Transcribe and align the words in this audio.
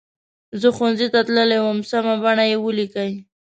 زه 0.61 0.67
ښوونځي 0.75 1.07
ته 1.13 1.19
تللې 1.27 1.59
وم 1.61 1.79
سمه 1.91 2.15
بڼه 2.23 2.45
یې 2.51 2.57
ولیکئ. 2.59 3.11